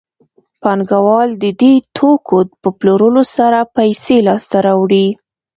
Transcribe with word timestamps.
پانګوال 0.61 1.29
د 1.43 1.45
دې 1.61 1.73
توکو 1.95 2.37
په 2.61 2.69
پلورلو 2.77 3.23
سره 3.35 3.59
پیسې 3.75 4.17
لاسته 4.27 4.57
راوړي 4.67 5.07